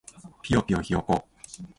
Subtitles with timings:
[0.41, 1.27] ぴよぴよひよこ